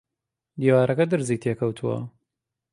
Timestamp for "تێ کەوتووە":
1.43-1.97